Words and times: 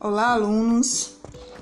Olá, 0.00 0.28
alunos! 0.28 1.16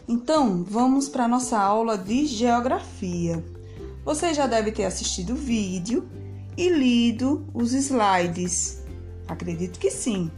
Então, 0.06 0.62
vamos 0.62 1.08
para 1.08 1.24
a 1.24 1.28
nossa 1.28 1.58
aula 1.58 1.96
de 1.96 2.26
geografia. 2.26 3.42
Você 4.04 4.34
já 4.34 4.46
deve 4.46 4.70
ter 4.72 4.84
assistido 4.84 5.32
o 5.32 5.36
vídeo 5.36 6.06
e 6.54 6.68
lido 6.68 7.46
os 7.54 7.72
slides. 7.72 8.82
Acredito 9.26 9.78
que 9.78 9.90
sim. 9.90 10.30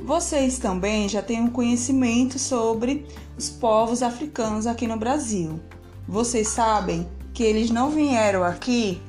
Vocês 0.00 0.58
também 0.58 1.06
já 1.06 1.20
têm 1.20 1.42
um 1.42 1.50
conhecimento 1.50 2.38
sobre 2.38 3.06
os 3.36 3.50
povos 3.50 4.02
africanos 4.02 4.66
aqui 4.66 4.86
no 4.86 4.96
Brasil. 4.96 5.60
Vocês 6.08 6.48
sabem 6.48 7.06
que 7.34 7.42
eles 7.42 7.68
não 7.68 7.90
vieram 7.90 8.42
aqui 8.42 9.02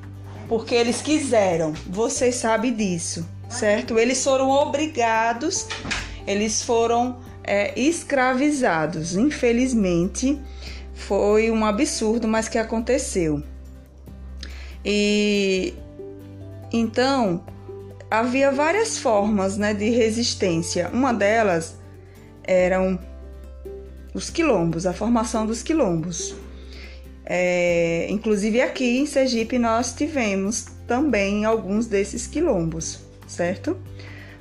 porque 0.49 0.75
eles 0.75 1.01
quiseram. 1.01 1.71
Vocês 1.87 2.35
sabem 2.35 2.73
disso, 2.73 3.25
certo? 3.49 3.97
Eles 3.97 4.21
foram 4.21 4.49
obrigados, 4.49 5.67
eles 6.27 6.61
foram 6.61 7.31
é, 7.43 7.77
escravizados. 7.79 9.15
Infelizmente, 9.15 10.39
foi 10.93 11.51
um 11.51 11.65
absurdo, 11.65 12.27
mas 12.27 12.47
que 12.47 12.57
aconteceu. 12.57 13.43
E 14.85 15.73
então 16.71 17.43
havia 18.09 18.51
várias 18.51 18.97
formas 18.97 19.57
né, 19.57 19.73
de 19.73 19.89
resistência. 19.89 20.89
Uma 20.93 21.13
delas 21.13 21.75
eram 22.43 22.99
os 24.13 24.29
quilombos, 24.29 24.85
a 24.85 24.93
formação 24.93 25.45
dos 25.45 25.63
quilombos. 25.63 26.35
É, 27.25 28.07
inclusive 28.09 28.61
aqui 28.61 28.97
em 28.97 29.05
Sergipe 29.05 29.57
nós 29.57 29.93
tivemos 29.93 30.65
também 30.85 31.45
alguns 31.45 31.87
desses 31.87 32.27
quilombos, 32.27 32.99
certo? 33.25 33.77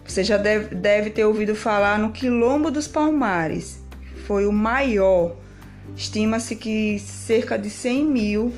Você 0.04 0.24
já 0.24 0.36
deve, 0.36 0.74
deve 0.74 1.10
ter 1.10 1.24
ouvido 1.24 1.54
falar 1.54 1.98
no 1.98 2.12
Quilombo 2.12 2.70
dos 2.70 2.88
Palmares. 2.88 3.80
Foi 4.26 4.46
o 4.46 4.52
maior. 4.52 5.36
Estima-se 5.96 6.56
que 6.56 6.98
cerca 6.98 7.58
de 7.58 7.70
100 7.70 8.04
mil 8.04 8.52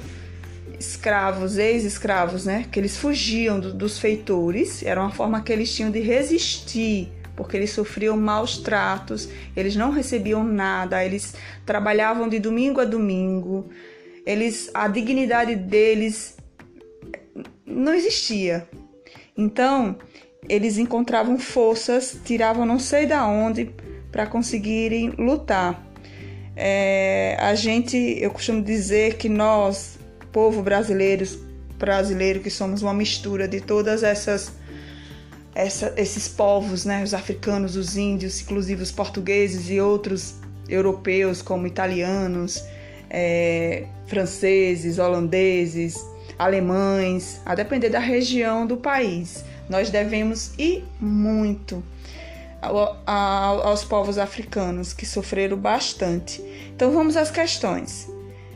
escravos, 0.78 1.56
ex-escravos, 1.56 2.44
né? 2.44 2.66
Que 2.70 2.78
eles 2.78 2.96
fugiam 2.96 3.60
do, 3.60 3.72
dos 3.72 3.98
feitores. 3.98 4.82
Era 4.82 5.00
uma 5.00 5.10
forma 5.10 5.42
que 5.42 5.52
eles 5.52 5.74
tinham 5.74 5.91
de 5.91 6.00
resistir, 6.00 7.10
porque 7.36 7.56
eles 7.56 7.70
sofriam 7.70 8.16
maus 8.16 8.58
tratos, 8.58 9.28
eles 9.56 9.76
não 9.76 9.91
recebiam 9.91 10.44
nada, 10.44 11.04
eles 11.04 11.34
trabalhavam 11.64 12.28
de 12.28 12.38
domingo 12.38 12.80
a 12.80 12.84
domingo. 12.84 13.70
Eles, 14.26 14.70
a 14.72 14.88
dignidade 14.88 15.54
deles 15.54 16.36
não 17.66 17.92
existia. 17.92 18.69
Então, 19.36 19.98
eles 20.48 20.78
encontravam 20.78 21.39
forças, 21.39 22.17
tiravam 22.25 22.64
não 22.67 22.78
sei 22.78 23.06
da 23.06 23.27
onde 23.27 23.70
para 24.11 24.27
conseguirem 24.27 25.11
lutar. 25.19 25.84
É, 26.56 27.37
a 27.41 27.55
gente, 27.55 27.97
eu 28.20 28.31
costumo 28.31 28.62
dizer 28.62 29.17
que 29.17 29.28
nós, 29.28 29.98
povo 30.31 30.62
brasileiro, 30.62 31.27
brasileiro 31.78 32.41
que 32.41 32.50
somos 32.50 32.83
uma 32.83 32.95
mistura 32.95 33.48
de 33.48 33.61
todas 33.61 34.03
essas 34.03 34.53
essa, 35.55 35.95
esses 35.97 36.27
povos, 36.27 36.84
né, 36.84 37.03
os 37.05 37.15
africanos, 37.15 37.77
os 37.77 37.97
índios, 37.97 38.41
inclusive 38.42 38.83
os 38.83 38.91
portugueses 38.91 39.70
e 39.70 39.81
outros 39.81 40.34
europeus 40.69 41.41
como 41.41 41.67
italianos, 41.67 42.65
é, 43.09 43.87
franceses, 44.06 44.98
holandeses, 44.98 45.97
alemães, 46.38 47.40
a 47.44 47.54
depender 47.54 47.90
da 47.90 47.98
região 47.98 48.66
do 48.66 48.77
país. 48.77 49.44
Nós 49.68 49.90
devemos 49.90 50.52
ir 50.58 50.84
muito 51.00 51.82
aos 53.06 53.84
povos 53.84 54.18
africanos 54.18 54.92
que 54.92 55.04
sofreram 55.04 55.56
bastante. 55.56 56.42
Então 56.75 56.91
vamos 56.91 57.16
às 57.16 57.31
questões. 57.31 58.09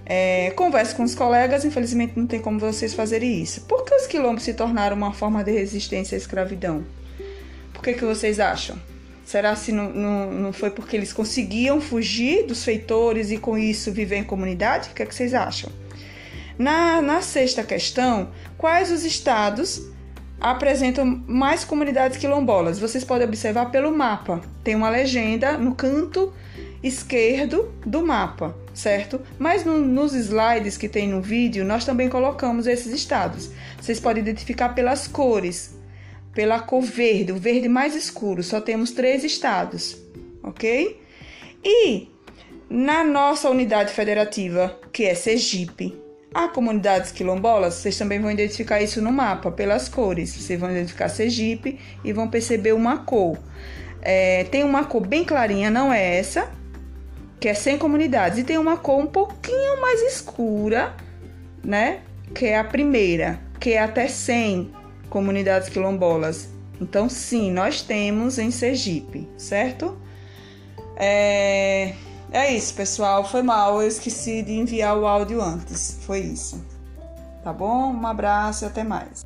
É, 0.06 0.50
converse 0.52 0.94
com 0.94 1.02
os 1.02 1.14
colegas, 1.14 1.64
infelizmente 1.66 2.14
não 2.16 2.26
tem 2.26 2.40
como 2.40 2.58
vocês 2.58 2.94
fazerem 2.94 3.42
isso. 3.42 3.60
Por 3.62 3.84
que 3.84 3.94
os 3.94 4.06
quilombos 4.06 4.42
se 4.42 4.54
tornaram 4.54 4.96
uma 4.96 5.12
forma 5.12 5.44
de 5.44 5.52
resistência 5.52 6.16
à 6.16 6.18
escravidão? 6.18 6.84
Por 7.74 7.82
que, 7.82 7.92
que 7.92 8.04
vocês 8.04 8.40
acham? 8.40 8.80
Será 9.24 9.54
se 9.54 9.70
não, 9.70 9.90
não, 9.90 10.32
não 10.32 10.52
foi 10.54 10.70
porque 10.70 10.96
eles 10.96 11.12
conseguiam 11.12 11.82
fugir 11.82 12.46
dos 12.46 12.64
feitores 12.64 13.30
e 13.30 13.36
com 13.36 13.58
isso 13.58 13.92
viver 13.92 14.16
em 14.16 14.24
comunidade? 14.24 14.88
O 14.88 14.94
que, 14.94 15.02
é 15.02 15.06
que 15.06 15.14
vocês 15.14 15.34
acham? 15.34 15.70
Na, 16.58 17.00
na 17.00 17.22
sexta 17.22 17.62
questão, 17.62 18.30
quais 18.56 18.90
os 18.90 19.04
estados 19.04 19.80
apresentam 20.40 21.04
mais 21.26 21.64
comunidades 21.64 22.16
quilombolas. 22.16 22.78
Vocês 22.78 23.04
podem 23.04 23.26
observar 23.26 23.70
pelo 23.70 23.96
mapa. 23.96 24.40
Tem 24.62 24.74
uma 24.74 24.90
legenda 24.90 25.58
no 25.58 25.74
canto 25.74 26.32
esquerdo 26.82 27.72
do 27.84 28.06
mapa, 28.06 28.56
certo? 28.72 29.20
Mas 29.38 29.64
no, 29.64 29.78
nos 29.78 30.14
slides 30.14 30.76
que 30.76 30.88
tem 30.88 31.08
no 31.08 31.20
vídeo, 31.20 31.64
nós 31.64 31.84
também 31.84 32.08
colocamos 32.08 32.66
esses 32.66 32.92
estados. 32.92 33.50
Vocês 33.80 33.98
podem 33.98 34.22
identificar 34.22 34.70
pelas 34.70 35.08
cores, 35.08 35.76
pela 36.32 36.60
cor 36.60 36.82
verde, 36.82 37.32
o 37.32 37.36
verde 37.36 37.68
mais 37.68 37.96
escuro. 37.96 38.42
Só 38.42 38.60
temos 38.60 38.92
três 38.92 39.24
estados, 39.24 39.96
ok? 40.42 41.00
E 41.64 42.08
na 42.70 43.02
nossa 43.02 43.50
unidade 43.50 43.92
federativa, 43.92 44.78
que 44.92 45.04
é 45.04 45.14
Sergipe, 45.14 45.96
Há 46.38 46.46
comunidades 46.46 47.10
quilombolas, 47.10 47.74
vocês 47.74 47.98
também 47.98 48.20
vão 48.20 48.30
identificar 48.30 48.80
isso 48.80 49.02
no 49.02 49.10
mapa, 49.10 49.50
pelas 49.50 49.88
cores. 49.88 50.36
Vocês 50.36 50.60
vão 50.60 50.70
identificar 50.70 51.08
Sergipe 51.08 51.80
e 52.04 52.12
vão 52.12 52.28
perceber 52.28 52.72
uma 52.74 52.98
cor. 52.98 53.36
É, 54.00 54.44
tem 54.44 54.62
uma 54.62 54.84
cor 54.84 55.04
bem 55.04 55.24
clarinha, 55.24 55.68
não 55.68 55.92
é 55.92 56.16
essa, 56.16 56.48
que 57.40 57.48
é 57.48 57.54
sem 57.54 57.76
comunidades. 57.76 58.38
E 58.38 58.44
tem 58.44 58.56
uma 58.56 58.76
cor 58.76 59.00
um 59.00 59.06
pouquinho 59.08 59.80
mais 59.80 60.00
escura, 60.00 60.94
né? 61.64 62.02
Que 62.32 62.46
é 62.46 62.56
a 62.56 62.62
primeira, 62.62 63.40
que 63.58 63.72
é 63.72 63.82
até 63.82 64.06
100 64.06 64.70
comunidades 65.10 65.68
quilombolas. 65.68 66.50
Então, 66.80 67.08
sim, 67.08 67.50
nós 67.50 67.82
temos 67.82 68.38
em 68.38 68.52
Sergipe, 68.52 69.28
certo? 69.36 69.98
É... 70.94 71.94
É 72.30 72.54
isso, 72.54 72.74
pessoal. 72.74 73.24
Foi 73.24 73.42
mal, 73.42 73.80
eu 73.80 73.88
esqueci 73.88 74.42
de 74.42 74.52
enviar 74.52 74.96
o 74.96 75.06
áudio 75.06 75.42
antes. 75.42 75.98
Foi 76.02 76.20
isso. 76.20 76.62
Tá 77.42 77.52
bom? 77.52 77.92
Um 77.92 78.06
abraço 78.06 78.64
e 78.64 78.66
até 78.66 78.84
mais. 78.84 79.24